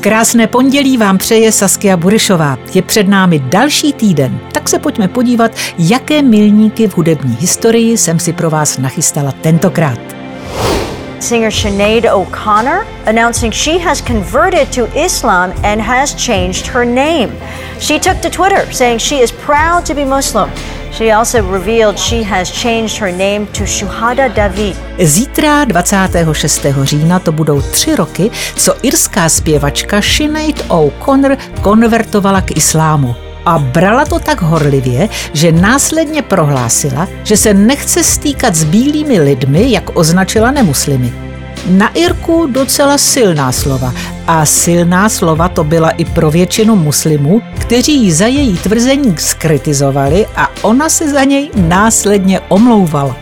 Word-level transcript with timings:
Krásné 0.00 0.46
pondělí 0.46 0.96
vám 0.96 1.18
přeje 1.18 1.52
Saskia 1.52 1.96
Burešová. 1.96 2.58
Je 2.74 2.82
před 2.82 3.08
námi 3.08 3.38
další 3.38 3.92
týden, 3.92 4.40
tak 4.52 4.68
se 4.68 4.78
pojďme 4.78 5.08
podívat, 5.08 5.52
jaké 5.78 6.22
milníky 6.22 6.88
v 6.88 6.96
hudební 6.96 7.36
historii 7.40 7.98
jsem 7.98 8.18
si 8.18 8.32
pro 8.32 8.50
vás 8.50 8.78
nachystala 8.78 9.32
tentokrát. 9.32 9.98
Singer 11.20 11.52
Sinead 11.52 12.04
O'Connor 12.04 12.86
announcing 13.06 13.54
she 13.54 13.78
has 13.78 14.00
converted 14.00 14.74
to 14.74 14.98
Islam 15.04 15.52
and 15.64 15.80
has 15.80 16.14
changed 16.26 16.66
her 16.66 16.84
name. 16.84 17.28
She 17.80 17.98
took 17.98 18.20
to 18.20 18.30
Twitter 18.30 18.72
saying 18.72 19.00
she 19.00 19.16
is 19.16 19.32
proud 19.32 19.86
to 19.86 19.94
be 19.94 20.04
Muslim. 20.04 20.50
She 20.98 21.12
also 21.12 21.52
revealed 21.52 21.98
she 21.98 22.22
has 22.24 22.50
changed 22.50 22.98
her 22.98 23.12
name 23.12 23.46
to 23.46 23.66
Shuhada 23.66 24.28
David. 24.28 24.76
Zítra 24.98 25.64
26. 25.64 26.66
října 26.82 27.18
to 27.18 27.32
budou 27.32 27.60
tři 27.60 27.96
roky, 27.96 28.30
co 28.56 28.74
irská 28.82 29.28
zpěvačka 29.28 30.02
Sinead 30.02 30.64
O'Connor 30.68 31.36
konvertovala 31.62 32.40
k 32.40 32.56
islámu. 32.56 33.14
A 33.44 33.58
brala 33.58 34.04
to 34.04 34.18
tak 34.18 34.42
horlivě, 34.42 35.08
že 35.32 35.52
následně 35.52 36.22
prohlásila, 36.22 37.08
že 37.24 37.36
se 37.36 37.54
nechce 37.54 38.04
stýkat 38.04 38.54
s 38.54 38.64
bílými 38.64 39.20
lidmi, 39.20 39.72
jak 39.72 39.96
označila 39.96 40.50
nemuslimy. 40.50 41.27
Na 41.66 41.88
Irku 41.88 42.46
docela 42.46 42.98
silná 42.98 43.52
slova. 43.52 43.94
A 44.26 44.44
silná 44.44 45.08
slova 45.08 45.48
to 45.48 45.64
byla 45.64 45.90
i 45.90 46.04
pro 46.04 46.30
většinu 46.30 46.76
muslimů, 46.76 47.42
kteří 47.58 48.04
ji 48.04 48.12
za 48.12 48.26
její 48.26 48.56
tvrzení 48.56 49.14
skritizovali 49.18 50.26
a 50.36 50.50
ona 50.62 50.88
se 50.88 51.10
za 51.10 51.24
něj 51.24 51.50
následně 51.56 52.40
omlouvala. 52.40 53.16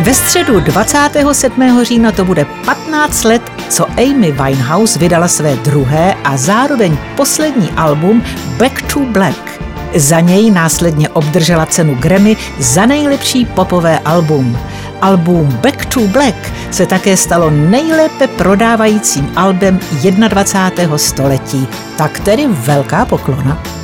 Ve 0.00 0.14
středu 0.14 0.60
27. 0.60 1.80
října 1.82 2.12
to 2.12 2.24
bude 2.24 2.44
15 2.44 3.24
let, 3.24 3.42
co 3.68 3.86
Amy 3.90 4.32
Winehouse 4.32 4.98
vydala 4.98 5.28
své 5.28 5.56
druhé 5.56 6.14
a 6.24 6.36
zároveň 6.36 6.98
poslední 7.16 7.70
album 7.70 8.22
Back 8.58 8.92
to 8.92 9.00
Black. 9.00 9.60
Za 9.94 10.20
něj 10.20 10.50
následně 10.50 11.08
obdržela 11.08 11.66
cenu 11.66 11.94
Grammy 11.94 12.36
za 12.58 12.86
nejlepší 12.86 13.44
popové 13.44 13.98
album. 13.98 14.58
Album 15.00 15.58
Back 15.62 15.86
to 15.86 16.00
Black 16.00 16.52
se 16.70 16.86
také 16.86 17.16
stalo 17.16 17.50
nejlépe 17.50 18.28
prodávajícím 18.28 19.32
albem 19.36 19.80
21. 20.28 20.98
století, 20.98 21.68
tak 21.96 22.20
tedy 22.20 22.46
velká 22.48 23.04
poklona. 23.06 23.79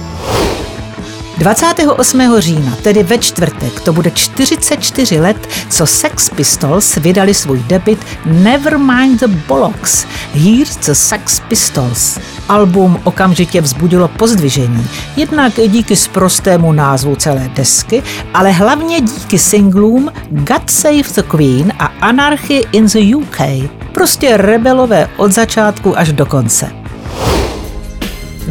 28. 1.38 2.34
října, 2.38 2.76
tedy 2.82 3.02
ve 3.02 3.18
čtvrtek, 3.18 3.80
to 3.80 3.92
bude 3.92 4.10
44 4.10 5.20
let, 5.20 5.48
co 5.70 5.86
Sex 5.86 6.30
Pistols 6.30 6.96
vydali 6.96 7.34
svůj 7.34 7.62
debit 7.66 8.06
Nevermind 8.26 9.20
the 9.20 9.26
Bollocks, 9.26 10.06
Here's 10.32 10.76
the 10.76 10.92
Sex 10.92 11.40
Pistols. 11.40 12.18
Album 12.48 13.00
okamžitě 13.04 13.60
vzbudilo 13.60 14.08
pozdvižení, 14.08 14.86
jednak 15.16 15.52
díky 15.68 15.96
sprostému 15.96 16.72
názvu 16.72 17.16
celé 17.16 17.50
desky, 17.54 18.02
ale 18.34 18.50
hlavně 18.50 19.00
díky 19.00 19.38
singlům 19.38 20.10
God 20.30 20.70
Save 20.70 21.14
the 21.14 21.22
Queen 21.22 21.72
a 21.78 21.86
Anarchy 22.00 22.64
in 22.72 22.86
the 22.86 23.16
UK. 23.16 23.40
Prostě 23.92 24.36
rebelové 24.36 25.10
od 25.16 25.32
začátku 25.32 25.98
až 25.98 26.12
do 26.12 26.26
konce. 26.26 26.85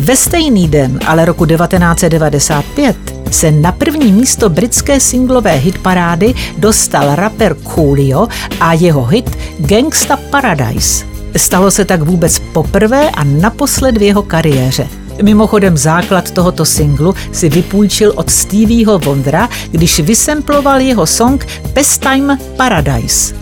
Ve 0.05 0.15
stejný 0.15 0.67
den, 0.67 0.99
ale 1.07 1.25
roku 1.25 1.45
1995, 1.45 2.95
se 3.31 3.51
na 3.51 3.71
první 3.71 4.11
místo 4.11 4.49
britské 4.49 4.99
singlové 4.99 5.51
hitparády 5.51 6.33
dostal 6.57 7.15
rapper 7.15 7.55
Coolio 7.75 8.27
a 8.59 8.73
jeho 8.73 9.05
hit 9.05 9.37
Gangsta 9.59 10.17
Paradise. 10.17 11.05
Stalo 11.37 11.71
se 11.71 11.85
tak 11.85 12.01
vůbec 12.01 12.39
poprvé 12.39 13.09
a 13.09 13.23
naposled 13.23 13.97
v 13.97 14.01
jeho 14.01 14.23
kariéře. 14.23 14.87
Mimochodem 15.21 15.77
základ 15.77 16.31
tohoto 16.31 16.65
singlu 16.65 17.15
si 17.31 17.49
vypůjčil 17.49 18.13
od 18.15 18.29
Stevieho 18.29 18.99
Wondera, 18.99 19.49
když 19.71 19.99
vysemploval 19.99 20.81
jeho 20.81 21.05
song 21.05 21.47
Pastime 21.73 22.37
Paradise. 22.57 23.35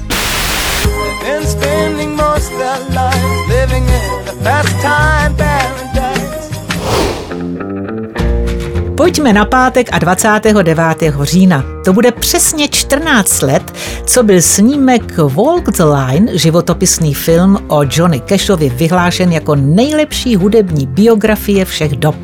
Pojďme 9.04 9.34
na 9.34 9.46
pátek 9.46 9.90
a 9.92 10.00
29. 10.00 10.78
října. 11.22 11.64
To 11.86 11.94
bude 11.94 12.12
přesně 12.12 12.68
14 12.68 13.42
let, 13.42 13.74
co 14.06 14.24
byl 14.24 14.42
snímek 14.42 15.18
Walk 15.18 15.72
the 15.72 15.84
Line, 15.84 16.38
životopisný 16.38 17.14
film 17.14 17.58
o 17.68 17.82
Johnny 17.90 18.22
Cashovi 18.30 18.70
vyhlášen 18.70 19.32
jako 19.32 19.56
nejlepší 19.56 20.36
hudební 20.36 20.88
biografie 20.88 21.66
všech 21.66 21.96
dob. 21.96 22.16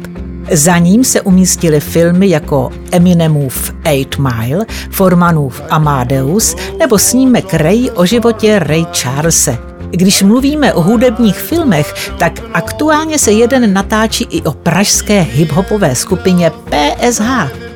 Za 0.51 0.77
ním 0.77 1.03
se 1.03 1.21
umístily 1.21 1.79
filmy 1.79 2.29
jako 2.29 2.71
Eminemův 2.91 3.73
Eight 3.83 4.17
Mile, 4.17 4.65
Formanův 4.91 5.61
Amadeus 5.69 6.55
nebo 6.79 6.97
snímek 6.97 7.53
Ray 7.53 7.89
o 7.95 8.05
životě 8.05 8.59
Ray 8.59 8.85
Charlese– 8.93 9.57
když 9.91 10.23
mluvíme 10.23 10.73
o 10.73 10.81
hudebních 10.81 11.35
filmech, 11.35 12.11
tak 12.17 12.39
aktuálně 12.53 13.19
se 13.19 13.31
jeden 13.31 13.73
natáčí 13.73 14.27
i 14.29 14.41
o 14.41 14.51
pražské 14.51 15.21
hiphopové 15.21 15.95
skupině 15.95 16.51
PSH. 16.51 17.29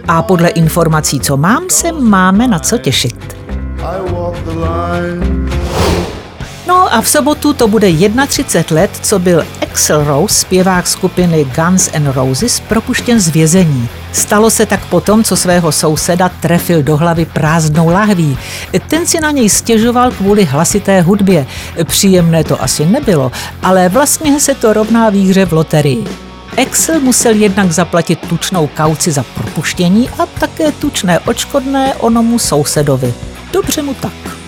A 0.07 0.21
podle 0.21 0.49
informací, 0.49 1.19
co 1.19 1.37
mám, 1.37 1.63
se 1.69 1.91
máme 1.91 2.47
na 2.47 2.59
co 2.59 2.77
těšit. 2.77 3.37
No 6.67 6.93
a 6.93 7.01
v 7.01 7.09
sobotu 7.09 7.53
to 7.53 7.67
bude 7.67 7.87
31 8.27 8.81
let, 8.81 8.91
co 9.01 9.19
byl 9.19 9.45
Axel 9.61 10.03
Rose, 10.03 10.39
zpěvák 10.39 10.87
skupiny 10.87 11.45
Guns 11.55 11.89
N' 11.93 12.11
Roses, 12.11 12.59
propuštěn 12.59 13.19
z 13.19 13.29
vězení. 13.29 13.89
Stalo 14.11 14.49
se 14.49 14.65
tak 14.65 14.85
potom, 14.85 15.23
co 15.23 15.35
svého 15.35 15.71
souseda 15.71 16.29
trefil 16.29 16.83
do 16.83 16.97
hlavy 16.97 17.25
prázdnou 17.25 17.89
lahví. 17.89 18.37
Ten 18.87 19.05
si 19.05 19.19
na 19.19 19.31
něj 19.31 19.49
stěžoval 19.49 20.11
kvůli 20.11 20.45
hlasité 20.45 21.01
hudbě. 21.01 21.45
Příjemné 21.83 22.43
to 22.43 22.63
asi 22.63 22.85
nebylo, 22.85 23.31
ale 23.63 23.89
vlastně 23.89 24.39
se 24.39 24.55
to 24.55 24.73
rovná 24.73 25.09
výhře 25.09 25.45
v 25.45 25.53
loterii. 25.53 26.05
Excel 26.57 26.99
musel 26.99 27.35
jednak 27.35 27.71
zaplatit 27.71 28.19
tučnou 28.29 28.67
kauci 28.67 29.11
za 29.11 29.23
propuštění 29.23 30.09
a 30.09 30.25
také 30.25 30.71
tučné 30.71 31.19
očkodné 31.19 31.95
onomu 31.95 32.39
sousedovi. 32.39 33.13
Dobře 33.51 33.81
mu 33.81 33.93
tak. 33.93 34.42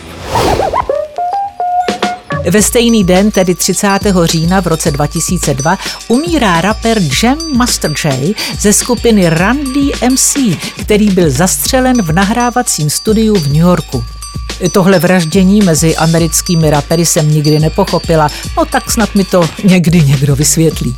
Ve 2.51 2.61
stejný 2.61 3.03
den, 3.03 3.31
tedy 3.31 3.55
30. 3.55 3.87
října 4.23 4.61
v 4.61 4.67
roce 4.67 4.91
2002, 4.91 5.77
umírá 6.07 6.61
rapper 6.61 7.01
Jam 7.23 7.37
Master 7.53 7.91
J 8.05 8.33
ze 8.59 8.73
skupiny 8.73 9.29
Run 9.29 9.73
DMC, 9.73 10.37
který 10.81 11.09
byl 11.09 11.29
zastřelen 11.29 12.01
v 12.01 12.11
nahrávacím 12.11 12.89
studiu 12.89 13.35
v 13.35 13.47
New 13.47 13.55
Yorku. 13.55 14.03
Tohle 14.71 14.99
vraždění 14.99 15.61
mezi 15.61 15.95
americkými 15.95 16.69
rapery 16.69 17.05
jsem 17.05 17.31
nikdy 17.31 17.59
nepochopila, 17.59 18.29
no 18.57 18.65
tak 18.65 18.91
snad 18.91 19.15
mi 19.15 19.23
to 19.23 19.49
někdy 19.63 20.01
někdo 20.01 20.35
vysvětlí. 20.35 20.95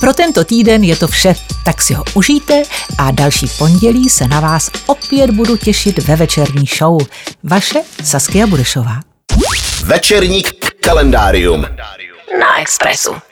Pro 0.00 0.12
tento 0.12 0.44
týden 0.44 0.84
je 0.84 0.96
to 0.96 1.08
vše, 1.08 1.34
tak 1.64 1.82
si 1.82 1.94
ho 1.94 2.04
užijte 2.14 2.62
a 2.98 3.10
další 3.10 3.46
pondělí 3.58 4.08
se 4.08 4.28
na 4.28 4.40
vás 4.40 4.70
opět 4.86 5.30
budu 5.30 5.56
těšit 5.56 5.98
ve 5.98 6.16
večerní 6.16 6.64
show. 6.78 6.98
Vaše 7.42 7.82
Saskia 8.04 8.46
Budešová. 8.46 9.00
Večerník 9.84 10.65
kalendárium 10.86 11.66
na 12.38 12.62
Expressu. 12.62 13.25